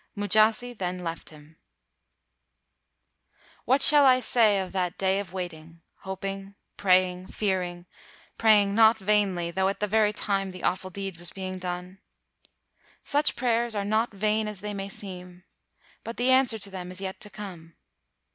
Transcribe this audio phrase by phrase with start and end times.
[0.17, 1.57] Mujasi then left him."
[3.65, 5.81] 217 WHITE MAN OF WORK "What shall I say of that day of wait ing,
[6.01, 7.85] hoping, praying, fearing—
[8.39, 11.99] praying not vainly, though at the very time the awful deed was being done?
[13.03, 15.43] "Such prayers are not vain as they may seem,
[16.03, 17.75] but the answer to them is yet to come.